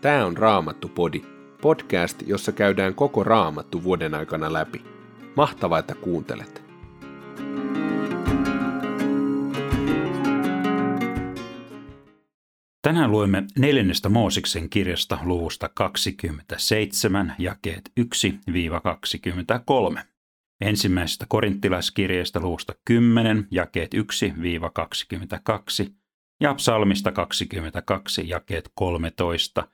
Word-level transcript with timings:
Tämä 0.00 0.26
on 0.26 0.36
Raamattu-podi, 0.36 1.22
podcast, 1.62 2.22
jossa 2.26 2.52
käydään 2.52 2.94
koko 2.94 3.24
Raamattu 3.24 3.84
vuoden 3.84 4.14
aikana 4.14 4.52
läpi. 4.52 4.84
Mahtavaa, 5.36 5.78
että 5.78 5.94
kuuntelet! 5.94 6.62
Tänään 12.82 13.10
luemme 13.10 13.44
neljännestä 13.58 14.08
Moosiksen 14.08 14.70
kirjasta 14.70 15.18
luvusta 15.24 15.70
27, 15.74 17.34
jakeet 17.38 17.92
1-23. 18.00 18.04
Ensimmäisestä 20.60 21.26
korinttilaiskirjeestä 21.28 22.40
luvusta 22.40 22.72
10, 22.84 23.48
jakeet 23.50 23.94
1-22 23.94 23.98
ja 26.40 26.54
psalmista 26.54 27.12
22, 27.12 28.28
jakeet 28.28 28.70
13 28.74 29.68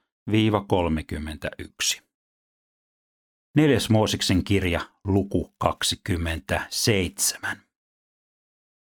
31. 0.66 2.02
Neljäs 3.56 3.91
Moosiksen 3.91 4.45
kirja, 4.45 4.80
luku 5.05 5.55
27. 5.59 7.56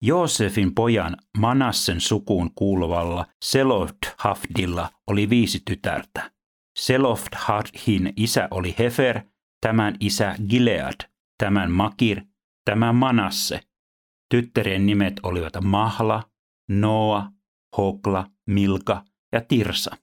Joosefin 0.02 0.74
pojan 0.74 1.16
Manassen 1.38 2.00
sukuun 2.00 2.50
kuuluvalla 2.54 3.26
Selofhahdilla 3.44 4.90
oli 5.06 5.30
viisi 5.30 5.62
tytärtä. 5.66 6.30
Selofhadhin 6.78 8.12
isä 8.16 8.48
oli 8.50 8.74
Hefer, 8.78 9.20
tämän 9.60 9.96
isä 10.00 10.34
Gilead, 10.48 11.10
tämän 11.38 11.70
Makir, 11.70 12.22
tämän 12.64 12.94
Manasse. 12.94 13.60
Tyttären 14.30 14.86
nimet 14.86 15.20
olivat 15.22 15.52
Mahla, 15.62 16.22
Noa, 16.68 17.32
Hokla, 17.76 18.30
Milka 18.46 19.04
ja 19.32 19.40
Tirsa. 19.40 19.96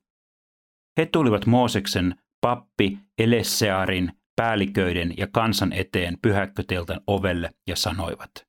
He 0.98 1.06
tulivat 1.06 1.46
Mooseksen 1.46 2.16
pappi 2.42 3.00
Elessearin 3.18 4.12
päälliköiden 4.36 5.14
ja 5.18 5.28
kansan 5.32 5.74
eteen 5.74 6.18
pyhäkköteltan 6.22 7.02
ovelle 7.08 7.50
ja 7.68 7.76
sanoivat, 7.76 8.46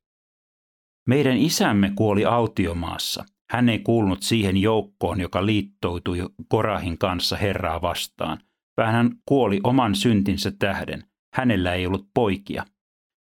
Meidän 1.06 1.36
isämme 1.36 1.92
kuoli 1.94 2.24
autiomaassa. 2.24 3.24
Hän 3.50 3.68
ei 3.68 3.78
kuulunut 3.78 4.22
siihen 4.22 4.56
joukkoon, 4.56 5.20
joka 5.20 5.46
liittoutui 5.46 6.18
Korahin 6.48 6.98
kanssa 6.98 7.36
Herraa 7.36 7.82
vastaan, 7.82 8.38
vaan 8.76 8.92
hän 8.92 9.10
kuoli 9.26 9.60
oman 9.64 9.94
syntinsä 9.94 10.52
tähden. 10.58 11.04
Hänellä 11.34 11.74
ei 11.74 11.86
ollut 11.86 12.08
poikia. 12.14 12.64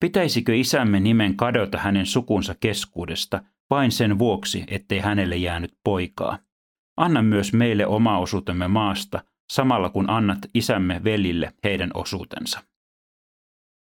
Pitäisikö 0.01 0.56
isämme 0.56 1.01
nimen 1.01 1.36
kadota 1.36 1.78
hänen 1.78 2.06
sukunsa 2.06 2.55
keskuudesta 2.61 3.42
vain 3.70 3.92
sen 3.92 4.19
vuoksi, 4.19 4.64
ettei 4.69 4.98
hänelle 4.98 5.36
jäänyt 5.36 5.73
poikaa? 5.84 6.39
Anna 6.97 7.22
myös 7.22 7.52
meille 7.52 7.86
oma 7.86 8.19
osuutemme 8.19 8.69
maasta, 8.69 9.25
samalla 9.52 9.91
kun 9.91 10.11
annat 10.11 10.39
isämme 10.55 11.00
velille 11.05 11.52
heidän 11.64 11.91
osuutensa. 11.94 12.62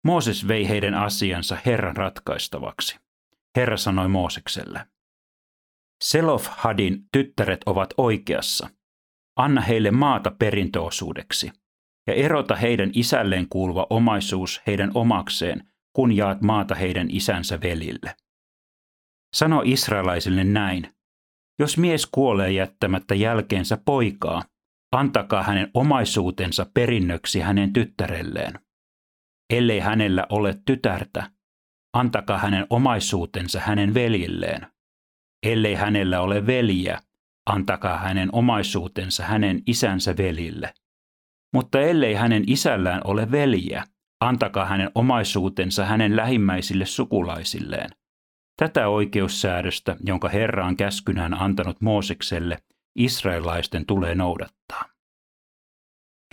Mooses 0.05 0.49
vei 0.49 0.69
heidän 0.69 0.95
asiansa 0.95 1.59
Herran 1.67 1.97
ratkaistavaksi. 1.97 2.97
Herra 3.57 3.77
sanoi 3.77 4.09
Moosekselle, 4.09 4.87
Selofhadin 6.05 7.05
tyttäret 7.13 7.61
ovat 7.67 7.95
oikeassa. 7.97 8.71
Anna 9.37 9.61
heille 9.61 9.91
maata 9.91 10.31
perintöosuudeksi 10.31 11.53
ja 12.07 12.15
erota 12.15 12.57
heidän 12.57 12.91
isälleen 12.95 13.49
kuuluva 13.49 13.87
omaisuus 13.91 14.63
heidän 14.67 14.91
omakseen, 14.95 15.69
kun 15.93 16.17
jaat 16.17 16.41
maata 16.43 16.75
heidän 16.75 17.07
isänsä 17.11 17.61
velille. 17.61 18.17
Sano 19.35 19.63
israelaisille 19.65 20.45
näin, 20.45 20.96
jos 21.59 21.79
mies 21.79 22.07
kuolee 22.07 22.53
jättämättä 22.53 23.15
jälkeensä 23.15 23.79
poikaa, 23.85 24.43
antakaa 24.93 25.43
hänen 25.43 25.71
omaisuutensa 25.75 26.67
perinnöksi 26.75 27.41
hänen 27.41 27.73
tyttärelleen. 27.73 28.61
Ellei 29.51 29.79
hänellä 29.79 30.27
ole 30.29 30.55
tytärtä, 30.65 31.31
antakaa 31.95 32.39
hänen 32.39 32.67
omaisuutensa 32.71 33.61
hänen 33.61 33.95
veljilleen. 33.95 34.67
Ellei 35.47 35.75
hänellä 35.75 36.21
ole 36.21 36.47
veljiä, 36.47 37.01
antakaa 37.47 37.99
hänen 37.99 38.29
omaisuutensa 38.33 39.25
hänen 39.25 39.63
isänsä 39.67 40.17
velille. 40.17 40.75
Mutta 41.55 41.81
ellei 41.81 42.15
hänen 42.15 42.45
isällään 42.47 43.01
ole 43.05 43.31
veljiä, 43.31 43.85
antakaa 44.21 44.67
hänen 44.67 44.91
omaisuutensa 44.95 45.85
hänen 45.85 46.17
lähimmäisille 46.17 46.87
sukulaisilleen– 46.87 47.91
Tätä 48.57 48.89
oikeussäädöstä, 48.89 49.97
jonka 50.01 50.29
Herra 50.29 50.67
on 50.67 50.77
käskynään 50.77 51.35
antanut 51.35 51.81
Moosekselle, 51.81 52.59
israelaisten 52.95 53.87
tulee 53.87 54.15
noudattaa. 54.15 54.85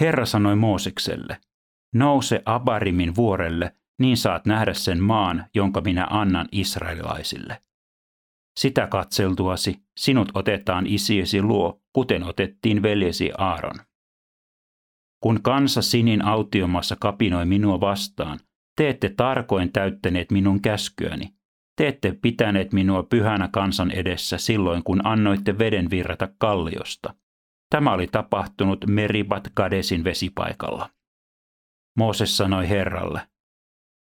Herra 0.01 0.25
sanoi 0.25 0.55
Moosekselle, 0.55 1.37
nouse 1.93 2.41
Abarimin 2.45 3.15
vuorelle, 3.15 3.75
niin 3.99 4.17
saat 4.17 4.45
nähdä 4.45 4.73
sen 4.73 5.03
maan, 5.03 5.45
jonka 5.55 5.81
minä 5.81 6.07
annan 6.09 6.47
israelilaisille. 6.51 7.61
Sitä 8.59 8.87
katseltuasi 8.87 9.83
sinut 9.97 10.31
otetaan 10.33 10.87
isiesi 10.87 11.41
luo, 11.41 11.81
kuten 11.93 12.23
otettiin 12.23 12.81
veljesi 12.81 13.31
Aaron. 13.37 13.75
Kun 15.23 15.41
kansa 15.41 15.81
sinin 15.81 16.25
autiomassa 16.25 16.95
kapinoi 16.99 17.45
minua 17.45 17.79
vastaan, 17.79 18.39
te 18.77 18.89
ette 18.89 19.09
tarkoin 19.09 19.71
täyttäneet 19.71 20.31
minun 20.31 20.61
käskyäni, 20.61 21.33
te 21.75 21.87
ette 21.87 22.17
pitäneet 22.21 22.73
minua 22.73 23.03
pyhänä 23.03 23.49
kansan 23.51 23.91
edessä 23.91 24.37
silloin, 24.37 24.83
kun 24.83 25.05
annoitte 25.05 25.57
veden 25.57 25.89
virrata 25.89 26.27
kalliosta. 26.37 27.13
Tämä 27.69 27.93
oli 27.93 28.07
tapahtunut 28.07 28.85
Meribat 28.87 29.47
Kadesin 29.53 30.03
vesipaikalla. 30.03 30.89
Mooses 31.97 32.37
sanoi 32.37 32.69
Herralle, 32.69 33.21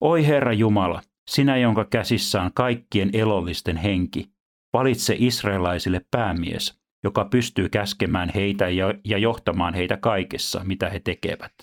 Oi 0.01 0.27
Herra 0.27 0.53
Jumala, 0.53 1.01
sinä 1.29 1.57
jonka 1.57 1.85
käsissä 1.85 2.41
on 2.41 2.51
kaikkien 2.53 3.09
elollisten 3.13 3.77
henki, 3.77 4.31
valitse 4.73 5.15
israelaisille 5.19 6.01
päämies, 6.11 6.79
joka 7.03 7.25
pystyy 7.25 7.69
käskemään 7.69 8.31
heitä 8.35 8.65
ja 9.05 9.17
johtamaan 9.17 9.73
heitä 9.73 9.97
kaikessa, 9.97 10.61
mitä 10.63 10.89
he 10.89 10.99
tekevät. 10.99 11.53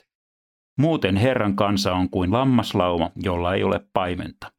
Muuten 0.78 1.16
Herran 1.16 1.56
kansa 1.56 1.94
on 1.94 2.10
kuin 2.10 2.32
lammaslauma, 2.32 3.10
jolla 3.16 3.54
ei 3.54 3.64
ole 3.64 3.86
paimenta. 3.92 4.52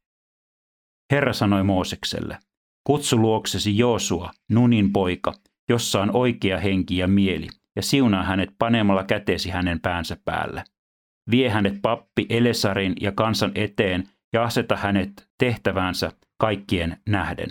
Herra 1.12 1.32
sanoi 1.32 1.62
Moosekselle, 1.62 2.38
kutsu 2.84 3.16
luoksesi 3.16 3.78
Joosua, 3.78 4.30
Nunin 4.50 4.92
poika, 4.92 5.32
jossa 5.68 6.02
on 6.02 6.16
oikea 6.16 6.58
henki 6.58 6.96
ja 6.96 7.08
mieli, 7.08 7.48
ja 7.76 7.82
siunaa 7.82 8.22
hänet 8.22 8.50
panemalla 8.58 9.04
kätesi 9.04 9.50
hänen 9.50 9.80
päänsä 9.80 10.16
päälle. 10.24 10.64
Vie 11.30 11.50
hänet 11.50 11.74
pappi 11.82 12.26
Elesarin 12.28 12.94
ja 13.00 13.12
kansan 13.12 13.52
eteen 13.54 14.08
ja 14.32 14.44
aseta 14.44 14.76
hänet 14.76 15.28
tehtäväänsä 15.38 16.12
kaikkien 16.38 16.98
nähden. 17.08 17.48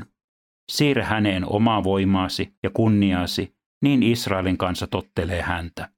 Siirrä 0.71 1.05
häneen 1.05 1.45
omaa 1.45 1.83
voimaasi 1.83 2.53
ja 2.63 2.69
kunniaasi, 2.69 3.55
niin 3.81 4.03
Israelin 4.03 4.57
kanssa 4.57 4.87
tottelee 4.87 5.41
häntä. 5.41 5.89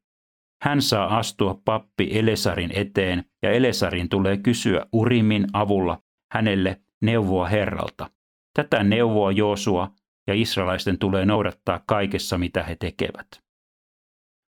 Hän 0.64 0.82
saa 0.82 1.18
astua 1.18 1.62
pappi 1.66 2.10
Elesarin 2.12 2.72
eteen 2.74 3.26
ja 3.44 3.52
Elesarin 3.52 4.10
tulee 4.10 4.38
kysyä 4.38 4.86
Urimin 4.94 5.48
avulla 5.54 6.02
hänelle 6.34 6.82
neuvoa 7.06 7.48
Herralta. 7.48 8.10
Tätä 8.54 8.84
neuvoa 8.84 9.32
Joosua 9.32 9.92
ja 10.28 10.34
israelaisten 10.34 10.98
tulee 10.98 11.26
noudattaa 11.26 11.84
kaikessa, 11.88 12.38
mitä 12.38 12.64
he 12.64 12.76
tekevät. 12.76 13.28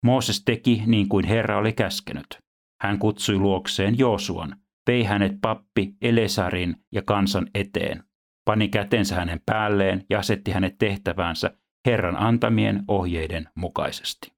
Mooses 0.04 0.44
teki 0.44 0.84
niin 0.86 1.10
kuin 1.10 1.26
Herra 1.26 1.58
oli 1.58 1.74
käskenyt. 1.74 2.40
Hän 2.82 3.00
kutsui 3.00 3.36
luokseen 3.36 3.98
Joosuan, 3.98 4.56
vei 4.88 5.04
hänet 5.04 5.32
pappi 5.42 5.96
Elesarin 6.02 6.76
ja 6.92 7.02
kansan 7.02 7.48
eteen, 7.56 8.04
pani 8.46 8.70
kätensä 8.70 9.16
hänen 9.16 9.42
päälleen 9.46 10.06
ja 10.10 10.20
asetti 10.20 10.52
hänet 10.52 10.78
tehtäväänsä 10.78 11.58
Herran 11.86 12.18
antamien 12.18 12.84
ohjeiden 12.88 13.50
mukaisesti. 13.56 14.32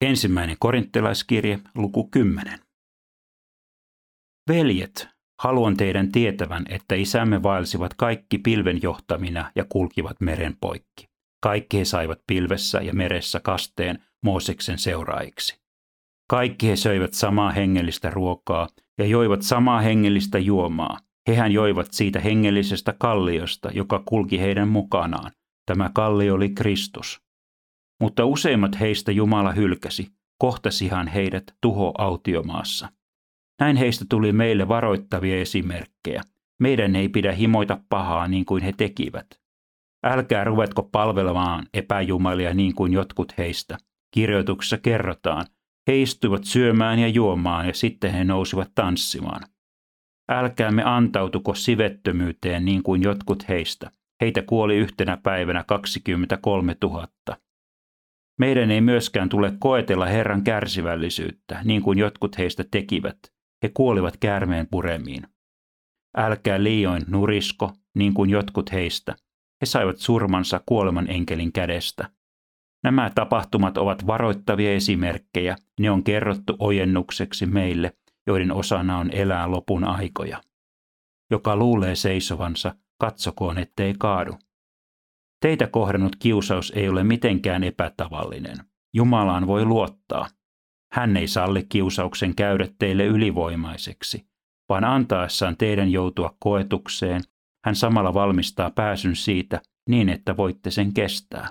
Ensimmäinen 0.00 0.56
korinttilaiskirje, 0.58 1.58
luku 1.74 2.08
10. 2.10 2.58
Veljet, 4.48 5.08
Haluan 5.42 5.76
teidän 5.76 6.12
tietävän, 6.12 6.64
että 6.68 6.94
isämme 6.94 7.42
vaelsivat 7.42 7.94
kaikki 7.94 8.38
pilven 8.38 8.82
johtamina 8.82 9.52
ja 9.56 9.64
kulkivat 9.68 10.20
meren 10.20 10.56
poikki. 10.60 11.08
Kaikki 11.42 11.78
he 11.78 11.84
saivat 11.84 12.18
pilvessä 12.26 12.80
ja 12.80 12.94
meressä 12.94 13.40
kasteen 13.40 14.02
Mooseksen 14.24 14.78
seuraajiksi. 14.78 15.60
Kaikki 16.30 16.68
he 16.68 16.76
söivät 16.76 17.14
samaa 17.14 17.50
hengellistä 17.52 18.10
ruokaa 18.10 18.68
ja 18.98 19.06
joivat 19.06 19.42
samaa 19.42 19.80
hengellistä 19.80 20.38
juomaa. 20.38 20.98
Hehän 21.28 21.52
joivat 21.52 21.92
siitä 21.92 22.20
hengellisestä 22.20 22.94
kalliosta, 22.98 23.70
joka 23.74 24.02
kulki 24.04 24.40
heidän 24.40 24.68
mukanaan. 24.68 25.30
Tämä 25.66 25.90
kallio 25.94 26.34
oli 26.34 26.48
Kristus. 26.48 27.20
Mutta 28.00 28.24
useimmat 28.24 28.80
heistä 28.80 29.12
Jumala 29.12 29.52
hylkäsi, 29.52 30.08
kohtasihan 30.38 31.08
heidät 31.08 31.44
tuho 31.60 31.92
autiomaassa. 31.98 32.88
Näin 33.60 33.76
heistä 33.76 34.04
tuli 34.08 34.32
meille 34.32 34.68
varoittavia 34.68 35.40
esimerkkejä. 35.40 36.22
Meidän 36.60 36.96
ei 36.96 37.08
pidä 37.08 37.32
himoita 37.32 37.80
pahaa 37.88 38.28
niin 38.28 38.44
kuin 38.44 38.62
he 38.62 38.72
tekivät. 38.76 39.26
Älkää 40.04 40.44
ruvetko 40.44 40.82
palvelemaan 40.82 41.66
epäjumalia 41.74 42.54
niin 42.54 42.74
kuin 42.74 42.92
jotkut 42.92 43.38
heistä. 43.38 43.78
Kirjoituksessa 44.14 44.78
kerrotaan, 44.78 45.46
he 45.86 46.02
istuivat 46.02 46.44
syömään 46.44 46.98
ja 46.98 47.08
juomaan 47.08 47.66
ja 47.66 47.74
sitten 47.74 48.12
he 48.12 48.24
nousivat 48.24 48.70
tanssimaan. 48.74 49.40
Älkäämme 50.28 50.82
antautuko 50.84 51.54
sivettömyyteen 51.54 52.64
niin 52.64 52.82
kuin 52.82 53.02
jotkut 53.02 53.48
heistä. 53.48 53.90
Heitä 54.20 54.42
kuoli 54.42 54.76
yhtenä 54.76 55.16
päivänä 55.16 55.64
23 55.66 56.76
000. 56.82 57.08
Meidän 58.38 58.70
ei 58.70 58.80
myöskään 58.80 59.28
tule 59.28 59.52
koetella 59.58 60.06
Herran 60.06 60.44
kärsivällisyyttä, 60.44 61.60
niin 61.64 61.82
kuin 61.82 61.98
jotkut 61.98 62.38
heistä 62.38 62.64
tekivät. 62.70 63.37
He 63.62 63.70
kuolivat 63.74 64.16
käärmeen 64.16 64.66
puremiin. 64.70 65.22
Älkää 66.16 66.62
liioin 66.62 67.02
nurisko, 67.06 67.72
niin 67.94 68.14
kuin 68.14 68.30
jotkut 68.30 68.72
heistä. 68.72 69.16
He 69.60 69.66
saivat 69.66 69.98
surmansa 69.98 70.60
kuoleman 70.66 71.10
enkelin 71.10 71.52
kädestä. 71.52 72.10
Nämä 72.84 73.10
tapahtumat 73.14 73.78
ovat 73.78 74.06
varoittavia 74.06 74.74
esimerkkejä. 74.74 75.56
Ne 75.80 75.90
on 75.90 76.04
kerrottu 76.04 76.56
ojennukseksi 76.58 77.46
meille, 77.46 77.92
joiden 78.26 78.52
osana 78.52 78.98
on 78.98 79.10
elää 79.12 79.50
lopun 79.50 79.84
aikoja. 79.84 80.42
Joka 81.30 81.56
luulee 81.56 81.94
seisovansa, 81.94 82.74
katsokoon 82.98 83.58
ettei 83.58 83.94
kaadu. 83.98 84.32
Teitä 85.40 85.66
kohdannut 85.66 86.16
kiusaus 86.16 86.72
ei 86.76 86.88
ole 86.88 87.04
mitenkään 87.04 87.64
epätavallinen. 87.64 88.56
Jumalaan 88.94 89.46
voi 89.46 89.64
luottaa. 89.64 90.28
Hän 90.92 91.16
ei 91.16 91.28
salli 91.28 91.66
kiusauksen 91.68 92.34
käydä 92.34 92.68
teille 92.78 93.04
ylivoimaiseksi, 93.04 94.26
vaan 94.68 94.84
antaessaan 94.84 95.56
teidän 95.56 95.92
joutua 95.92 96.36
koetukseen, 96.38 97.22
hän 97.64 97.76
samalla 97.76 98.14
valmistaa 98.14 98.70
pääsyn 98.70 99.16
siitä 99.16 99.60
niin, 99.88 100.08
että 100.08 100.36
voitte 100.36 100.70
sen 100.70 100.94
kestää. 100.94 101.48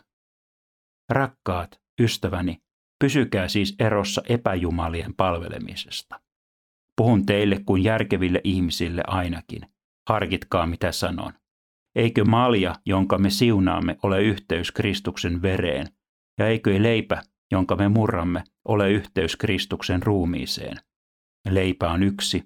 Rakkaat, 1.10 1.82
ystäväni, 2.02 2.62
pysykää 3.00 3.48
siis 3.48 3.76
erossa 3.80 4.22
epäjumalien 4.30 5.14
palvelemisesta. 5.14 6.20
Puhun 6.96 7.26
teille 7.26 7.60
kuin 7.66 7.84
järkeville 7.84 8.42
ihmisille 8.44 9.04
ainakin. 9.08 9.62
Harkitkaa 10.10 10.66
mitä 10.66 10.92
sanon. 10.92 11.34
Eikö 11.96 12.26
malja, 12.26 12.76
jonka 12.86 13.18
me 13.18 13.30
siunaamme, 13.30 13.98
ole 14.04 14.22
yhteys 14.22 14.72
Kristuksen 14.72 15.42
vereen, 15.42 15.88
ja 16.40 16.48
eikö 16.48 16.84
leipä, 16.84 17.24
jonka 17.52 17.76
me 17.76 17.88
murramme, 17.90 18.44
ole 18.68 18.92
yhteys 18.92 19.36
Kristuksen 19.36 20.04
ruumiiseen? 20.04 20.78
Leipä 21.50 21.92
on 21.92 22.04
yksi, 22.04 22.44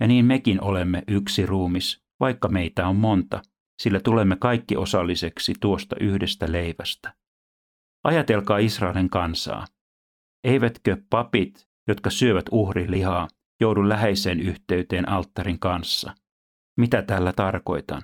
ja 0.00 0.06
niin 0.06 0.24
mekin 0.24 0.62
olemme 0.62 1.02
yksi 1.08 1.46
ruumis, 1.46 2.04
vaikka 2.20 2.48
meitä 2.48 2.88
on 2.88 2.96
monta, 2.96 3.42
sillä 3.82 4.00
tulemme 4.00 4.36
kaikki 4.36 4.76
osalliseksi 4.76 5.54
tuosta 5.60 5.96
yhdestä 6.00 6.52
leivästä. 6.52 7.14
Ajatelkaa 8.04 8.58
Israelin 8.58 9.10
kansaa. 9.10 9.66
Eivätkö 10.44 10.96
papit, 11.10 11.68
jotka 11.88 12.10
syövät 12.10 12.46
uhrilihaa, 12.52 13.28
joudu 13.60 13.88
läheiseen 13.88 14.40
yhteyteen 14.40 15.08
alttarin 15.08 15.58
kanssa? 15.58 16.14
Mitä 16.76 17.02
tällä 17.02 17.32
tarkoitan? 17.32 18.02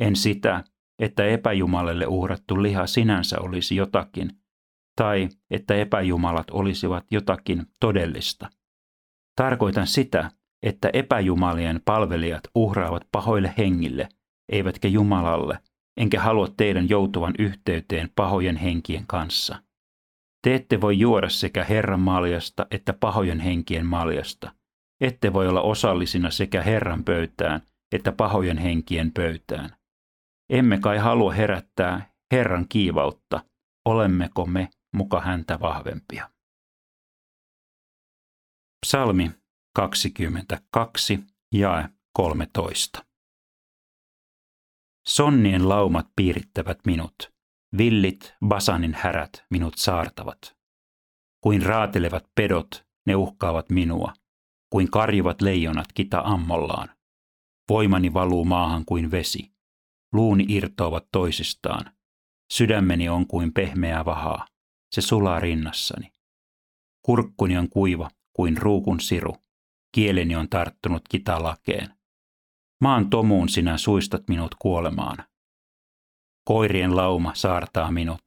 En 0.00 0.16
sitä, 0.16 0.64
että 0.98 1.24
epäjumalelle 1.24 2.06
uhrattu 2.06 2.62
liha 2.62 2.86
sinänsä 2.86 3.40
olisi 3.40 3.76
jotakin, 3.76 4.30
tai 4.98 5.28
että 5.50 5.74
epäjumalat 5.74 6.50
olisivat 6.50 7.04
jotakin 7.10 7.66
todellista. 7.80 8.50
Tarkoitan 9.36 9.86
sitä, 9.86 10.30
että 10.62 10.90
epäjumalien 10.92 11.80
palvelijat 11.84 12.42
uhraavat 12.54 13.06
pahoille 13.12 13.54
hengille, 13.58 14.08
eivätkä 14.52 14.88
Jumalalle, 14.88 15.58
enkä 15.96 16.20
halua 16.20 16.48
teidän 16.56 16.88
joutuvan 16.88 17.34
yhteyteen 17.38 18.10
pahojen 18.16 18.56
henkien 18.56 19.04
kanssa. 19.06 19.62
Te 20.42 20.54
ette 20.54 20.80
voi 20.80 20.98
juoda 20.98 21.28
sekä 21.28 21.64
Herran 21.64 22.00
maljasta 22.00 22.66
että 22.70 22.92
pahojen 22.92 23.40
henkien 23.40 23.86
maljasta. 23.86 24.52
Ette 25.00 25.32
voi 25.32 25.48
olla 25.48 25.62
osallisina 25.62 26.30
sekä 26.30 26.62
Herran 26.62 27.04
pöytään 27.04 27.62
että 27.92 28.12
pahojen 28.12 28.58
henkien 28.58 29.12
pöytään. 29.12 29.70
Emme 30.50 30.78
kai 30.78 30.98
halua 30.98 31.32
herättää 31.32 32.10
Herran 32.32 32.66
kiivautta, 32.68 33.40
olemmeko 33.84 34.46
me 34.46 34.68
muka 34.94 35.20
häntä 35.20 35.60
vahvempia. 35.60 36.30
Psalmi 38.86 39.30
22, 39.74 41.20
jae 41.54 41.88
13. 42.12 43.04
Sonnien 45.08 45.68
laumat 45.68 46.06
piirittävät 46.16 46.78
minut, 46.86 47.32
villit 47.78 48.34
Basanin 48.46 48.94
härät 48.94 49.44
minut 49.50 49.74
saartavat. 49.76 50.56
Kuin 51.40 51.62
raatelevat 51.62 52.24
pedot, 52.34 52.86
ne 53.06 53.14
uhkaavat 53.14 53.70
minua, 53.70 54.12
kuin 54.70 54.90
karjuvat 54.90 55.42
leijonat 55.42 55.86
kita 55.94 56.22
ammollaan. 56.24 56.88
Voimani 57.68 58.14
valuu 58.14 58.44
maahan 58.44 58.84
kuin 58.84 59.10
vesi, 59.10 59.52
luuni 60.12 60.44
irtoavat 60.48 61.08
toisistaan, 61.12 61.92
sydämeni 62.52 63.08
on 63.08 63.26
kuin 63.26 63.52
pehmeää 63.52 64.04
vahaa, 64.04 64.46
se 64.90 65.00
sulaa 65.00 65.40
rinnassani. 65.40 66.12
Kurkkuni 67.02 67.58
on 67.58 67.68
kuiva 67.68 68.10
kuin 68.32 68.56
ruukun 68.56 69.00
siru, 69.00 69.36
kieleni 69.94 70.36
on 70.36 70.48
tarttunut 70.48 71.02
kitalakeen. 71.08 71.94
Maan 72.80 73.10
tomuun 73.10 73.48
sinä 73.48 73.78
suistat 73.78 74.28
minut 74.28 74.54
kuolemaan. 74.54 75.16
Koirien 76.44 76.96
lauma 76.96 77.34
saartaa 77.34 77.90
minut. 77.92 78.22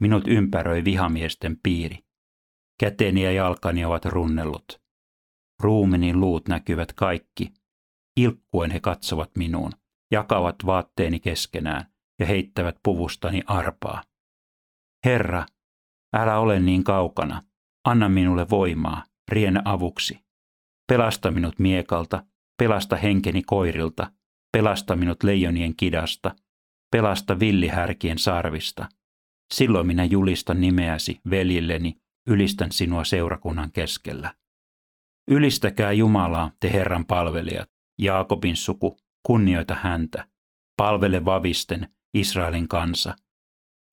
Minut 0.00 0.24
ympäröi 0.26 0.84
vihamiesten 0.84 1.58
piiri. 1.62 1.98
Käteni 2.80 3.22
ja 3.22 3.32
jalkani 3.32 3.84
ovat 3.84 4.04
runnellut. 4.04 4.82
Ruumini 5.60 6.14
luut 6.14 6.48
näkyvät 6.48 6.92
kaikki. 6.92 7.52
Ilkkuen 8.16 8.70
he 8.70 8.80
katsovat 8.80 9.30
minuun, 9.36 9.72
jakavat 10.10 10.56
vaatteeni 10.66 11.20
keskenään 11.20 11.92
ja 12.18 12.26
heittävät 12.26 12.76
puvustani 12.82 13.42
arpaa. 13.46 14.02
Herra, 15.04 15.46
älä 16.12 16.38
ole 16.38 16.60
niin 16.60 16.84
kaukana. 16.84 17.42
Anna 17.84 18.08
minulle 18.08 18.46
voimaa, 18.50 19.04
riennä 19.28 19.62
avuksi. 19.64 20.18
Pelasta 20.88 21.30
minut 21.30 21.58
miekalta, 21.58 22.24
pelasta 22.58 22.96
henkeni 22.96 23.42
koirilta, 23.42 24.12
pelasta 24.52 24.96
minut 24.96 25.22
leijonien 25.22 25.76
kidasta, 25.76 26.34
pelasta 26.92 27.40
villihärkien 27.40 28.18
sarvista. 28.18 28.88
Silloin 29.54 29.86
minä 29.86 30.04
julistan 30.04 30.60
nimeäsi, 30.60 31.20
veljilleni, 31.30 31.94
ylistän 32.26 32.72
sinua 32.72 33.04
seurakunnan 33.04 33.72
keskellä. 33.72 34.34
Ylistäkää 35.28 35.92
Jumalaa, 35.92 36.50
te 36.60 36.72
Herran 36.72 37.06
palvelijat, 37.06 37.70
Jaakobin 37.98 38.56
suku, 38.56 38.96
kunnioita 39.26 39.74
häntä. 39.74 40.26
Palvele 40.76 41.24
vavisten, 41.24 41.88
Israelin 42.14 42.68
kansa. 42.68 43.16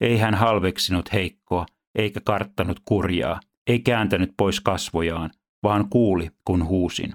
Ei 0.01 0.17
hän 0.17 0.35
halveksinut 0.35 1.13
heikkoa, 1.13 1.65
eikä 1.95 2.21
karttanut 2.25 2.79
kurjaa, 2.85 3.39
ei 3.67 3.79
kääntänyt 3.79 4.33
pois 4.37 4.59
kasvojaan, 4.59 5.31
vaan 5.63 5.89
kuuli, 5.89 6.29
kun 6.45 6.67
huusin. 6.67 7.13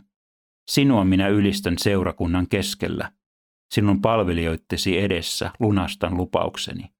Sinua 0.68 1.04
minä 1.04 1.28
ylistän 1.28 1.78
seurakunnan 1.78 2.48
keskellä. 2.48 3.12
Sinun 3.74 4.00
palvelijoittesi 4.00 4.98
edessä 4.98 5.50
lunastan 5.60 6.16
lupaukseni. 6.16 6.94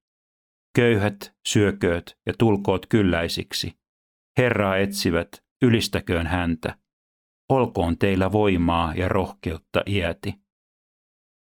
Köyhät, 0.74 1.34
syökööt 1.48 2.18
ja 2.26 2.34
tulkoot 2.38 2.86
kylläisiksi. 2.86 3.78
Herraa 4.38 4.76
etsivät, 4.76 5.28
ylistäköön 5.62 6.26
häntä. 6.26 6.78
Olkoon 7.48 7.98
teillä 7.98 8.32
voimaa 8.32 8.94
ja 8.94 9.08
rohkeutta 9.08 9.82
iäti. 9.86 10.34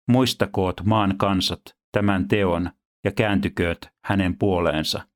Muistakoot 0.08 0.82
maan 0.86 1.18
kansat 1.18 1.62
tämän 1.92 2.28
teon 2.28 2.72
ja 3.04 3.12
kääntykööt 3.12 3.90
hänen 4.06 4.38
puoleensa. 4.38 5.09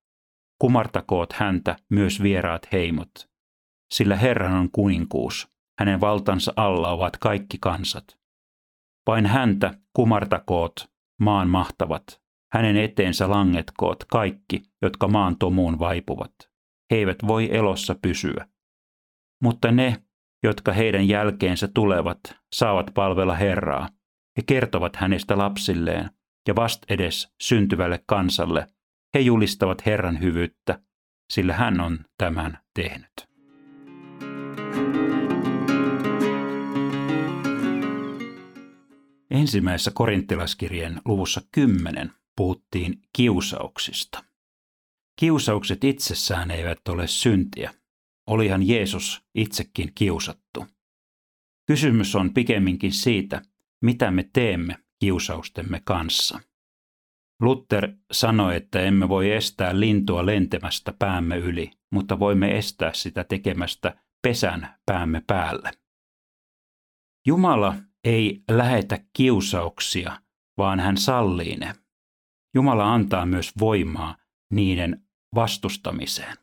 Kumartakoot 0.63 1.33
häntä 1.33 1.75
myös 1.89 2.23
vieraat 2.23 2.71
heimot, 2.71 3.09
sillä 3.93 4.15
Herran 4.15 4.53
on 4.53 4.71
kuninkuus 4.71 5.47
hänen 5.79 6.01
valtansa 6.01 6.53
alla 6.55 6.89
ovat 6.89 7.17
kaikki 7.17 7.57
kansat. 7.61 8.19
Vain 9.07 9.25
häntä 9.25 9.73
kumartakoot, 9.93 10.75
maan 11.21 11.49
mahtavat, 11.49 12.21
hänen 12.53 12.77
eteensä 12.77 13.29
langetkoot 13.29 14.03
kaikki, 14.11 14.61
jotka 14.81 15.07
maan 15.07 15.37
tomuun 15.37 15.79
vaipuvat. 15.79 16.33
He 16.91 16.97
eivät 16.97 17.17
voi 17.27 17.55
elossa 17.55 17.95
pysyä. 18.01 18.47
Mutta 19.41 19.71
ne, 19.71 20.03
jotka 20.43 20.73
heidän 20.73 21.07
jälkeensä 21.07 21.67
tulevat, 21.67 22.19
saavat 22.53 22.91
palvella 22.93 23.35
Herraa. 23.35 23.89
He 24.37 24.43
kertovat 24.45 24.95
hänestä 24.95 25.37
lapsilleen 25.37 26.09
ja 26.47 26.55
vast 26.55 26.83
edes 26.89 27.33
syntyvälle 27.41 28.03
kansalle. 28.07 28.67
He 29.13 29.19
julistavat 29.19 29.85
Herran 29.85 30.19
hyvyyttä, 30.19 30.79
sillä 31.29 31.53
hän 31.53 31.79
on 31.79 32.05
tämän 32.17 32.59
tehnyt. 32.73 33.33
Ensimmäisessä 39.31 39.91
korinttilaskirjeen 39.93 41.01
luvussa 41.05 41.41
10 41.51 42.11
puhuttiin 42.35 43.01
kiusauksista. 43.15 44.23
Kiusaukset 45.19 45.83
itsessään 45.83 46.51
eivät 46.51 46.87
ole 46.89 47.07
syntiä. 47.07 47.73
Olihan 48.27 48.67
Jeesus 48.67 49.21
itsekin 49.35 49.91
kiusattu. 49.95 50.65
Kysymys 51.67 52.15
on 52.15 52.33
pikemminkin 52.33 52.91
siitä, 52.91 53.41
mitä 53.81 54.11
me 54.11 54.29
teemme 54.33 54.77
kiusaustemme 54.99 55.81
kanssa. 55.85 56.39
Luther 57.43 57.93
sanoi, 58.11 58.55
että 58.55 58.81
emme 58.81 59.09
voi 59.09 59.31
estää 59.31 59.79
lintua 59.79 60.25
lentämästä 60.25 60.93
päämme 60.99 61.37
yli, 61.37 61.71
mutta 61.91 62.19
voimme 62.19 62.57
estää 62.57 62.93
sitä 62.93 63.23
tekemästä 63.23 63.95
pesän 64.21 64.75
päämme 64.85 65.23
päälle. 65.27 65.71
Jumala 67.27 67.75
ei 68.03 68.43
lähetä 68.51 68.99
kiusauksia, 69.13 70.21
vaan 70.57 70.79
hän 70.79 70.97
sallii 70.97 71.57
ne. 71.57 71.73
Jumala 72.55 72.93
antaa 72.93 73.25
myös 73.25 73.51
voimaa 73.59 74.17
niiden 74.51 75.05
vastustamiseen. 75.35 76.37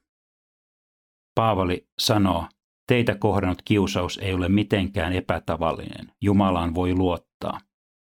Paavali 1.35 1.88
sanoo, 1.99 2.49
teitä 2.88 3.14
kohdannut 3.14 3.62
kiusaus 3.62 4.19
ei 4.19 4.35
ole 4.35 4.49
mitenkään 4.49 5.12
epätavallinen. 5.12 6.12
Jumalaan 6.21 6.75
voi 6.75 6.95
luottaa. 6.95 7.61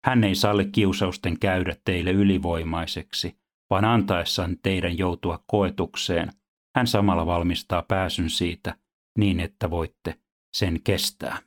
Hän 0.06 0.24
ei 0.24 0.36
salli 0.36 0.66
kiusausten 0.66 1.40
käydä 1.40 1.76
teille 1.86 2.12
ylivoimaiseksi, 2.12 3.38
vaan 3.70 3.86
antaessaan 3.86 4.58
teidän 4.64 4.98
joutua 4.98 5.44
koetukseen, 5.48 6.32
hän 6.76 6.88
samalla 6.88 7.26
valmistaa 7.26 7.82
pääsyn 7.82 8.30
siitä 8.30 8.78
niin, 9.18 9.40
että 9.40 9.70
voitte 9.70 10.20
sen 10.56 10.80
kestää. 10.84 11.38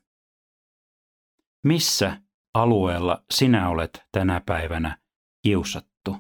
Missä 1.64 2.20
alueella 2.54 3.24
sinä 3.30 3.68
olet 3.68 4.02
tänä 4.12 4.42
päivänä 4.46 4.98
kiusattu? 5.42 6.16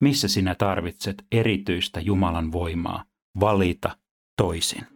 Missä 0.00 0.28
sinä 0.28 0.54
tarvitset 0.54 1.24
erityistä 1.32 2.00
Jumalan 2.00 2.52
voimaa 2.52 3.04
valita 3.40 3.98
toisin? 4.36 4.95